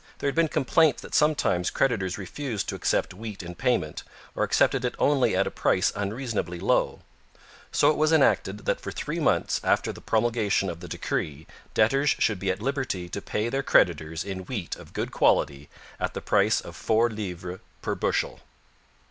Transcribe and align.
There 0.17 0.27
had 0.27 0.33
been 0.33 0.47
complaints 0.47 1.03
that 1.03 1.13
sometimes 1.13 1.69
creditors 1.69 2.17
refused 2.17 2.67
to 2.69 2.73
accept 2.75 3.13
wheat 3.13 3.43
in 3.43 3.53
payment, 3.53 4.01
or 4.33 4.43
accepted 4.43 4.83
it 4.83 4.95
only 4.97 5.35
at 5.35 5.45
a 5.45 5.51
price 5.51 5.93
unreasonably 5.95 6.59
low. 6.59 7.01
So 7.71 7.91
it 7.91 7.97
was 7.97 8.11
enacted 8.11 8.65
that 8.65 8.81
for 8.81 8.91
three 8.91 9.19
months 9.19 9.61
after 9.63 9.93
the 9.93 10.01
promulgation 10.01 10.71
of 10.71 10.79
the 10.79 10.87
decree 10.87 11.45
debtors 11.75 12.15
should 12.17 12.39
be 12.39 12.49
at 12.49 12.63
liberty 12.63 13.09
to 13.09 13.21
pay 13.21 13.47
their 13.49 13.61
creditors 13.61 14.23
in 14.23 14.45
wheat 14.47 14.75
of 14.75 14.93
good 14.93 15.11
quality 15.11 15.69
at 15.99 16.15
the 16.15 16.19
price 16.21 16.59
of 16.61 16.75
four 16.75 17.07
livres 17.07 17.59
per 17.83 17.93
bushel. 17.93 18.39